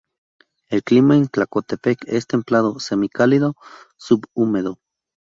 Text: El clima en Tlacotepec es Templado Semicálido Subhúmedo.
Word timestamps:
El 0.69 0.81
clima 0.83 1.15
en 1.15 1.27
Tlacotepec 1.27 2.05
es 2.07 2.25
Templado 2.25 2.79
Semicálido 2.79 3.53
Subhúmedo. 3.97 4.79